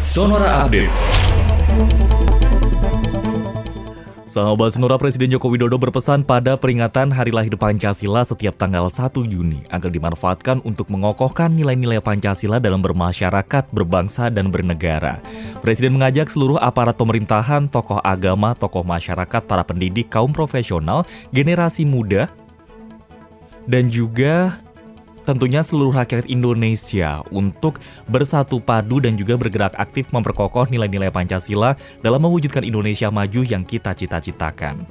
[0.00, 0.88] Sonora Update.
[4.24, 9.60] Sahabat Sonora Presiden Joko Widodo berpesan pada peringatan Hari Lahir Pancasila setiap tanggal 1 Juni
[9.68, 15.20] agar dimanfaatkan untuk mengokohkan nilai-nilai Pancasila dalam bermasyarakat, berbangsa, dan bernegara.
[15.60, 22.32] Presiden mengajak seluruh aparat pemerintahan, tokoh agama, tokoh masyarakat, para pendidik, kaum profesional, generasi muda,
[23.68, 24.64] dan juga
[25.24, 32.20] tentunya seluruh rakyat Indonesia untuk bersatu padu dan juga bergerak aktif memperkokoh nilai-nilai Pancasila dalam
[32.24, 34.84] mewujudkan Indonesia maju yang kita cita-citakan.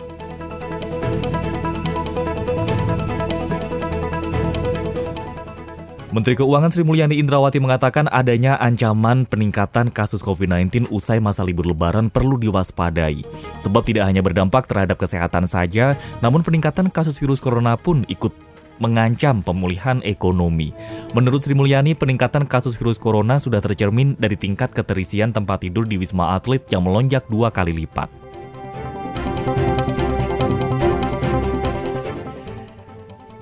[6.10, 12.10] Menteri Keuangan Sri Mulyani Indrawati mengatakan adanya ancaman peningkatan kasus COVID-19 usai masa libur lebaran
[12.10, 13.22] perlu diwaspadai.
[13.62, 18.34] Sebab tidak hanya berdampak terhadap kesehatan saja, namun peningkatan kasus virus corona pun ikut
[18.80, 20.74] mengancam pemulihan ekonomi.
[21.14, 26.00] Menurut Sri Mulyani, peningkatan kasus virus corona sudah tercermin dari tingkat keterisian tempat tidur di
[26.00, 28.10] Wisma Atlet yang melonjak dua kali lipat.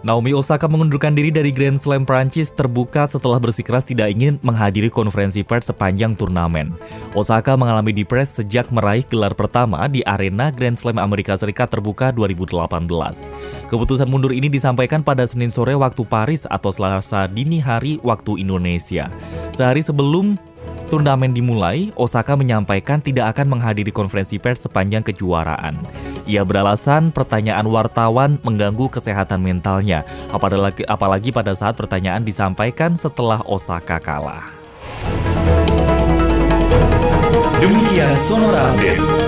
[0.05, 5.41] Naomi Osaka mengundurkan diri dari Grand Slam Prancis terbuka setelah bersikeras tidak ingin menghadiri konferensi
[5.41, 6.69] pers sepanjang turnamen.
[7.17, 12.61] Osaka mengalami depres sejak meraih gelar pertama di arena Grand Slam Amerika Serikat terbuka 2018.
[13.73, 19.09] Keputusan mundur ini disampaikan pada Senin sore waktu Paris atau Selasa dini hari waktu Indonesia.
[19.49, 20.37] Sehari sebelum
[20.93, 25.73] turnamen dimulai, Osaka menyampaikan tidak akan menghadiri konferensi pers sepanjang kejuaraan.
[26.27, 33.95] Ia beralasan pertanyaan wartawan mengganggu kesehatan mentalnya, apalagi, apalagi pada saat pertanyaan disampaikan setelah Osaka
[34.03, 34.51] kalah.
[37.63, 39.26] Demikian Sonora Update.